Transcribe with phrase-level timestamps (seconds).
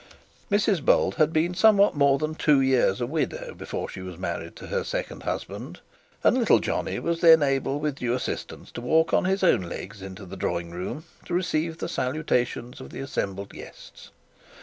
[0.49, 4.55] Mrs Bold had been somewhat more than two years a widow before she was married
[4.55, 5.79] to her second husband,
[6.23, 10.01] and little Johnnie was then able with due assistance to walk on his own legs
[10.01, 14.09] into the drawing room to receive the salutations of the assembled guests.